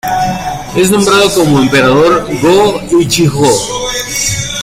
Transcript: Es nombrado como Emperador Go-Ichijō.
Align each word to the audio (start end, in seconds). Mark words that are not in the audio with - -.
Es 0.75 0.89
nombrado 0.89 1.29
como 1.35 1.59
Emperador 1.61 2.27
Go-Ichijō. 2.41 4.49